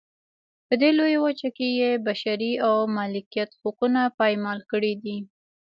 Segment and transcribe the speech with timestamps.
[0.67, 5.17] په دې لویه وچه کې یې بشري او مالکیت حقونه پایمال کړي دي.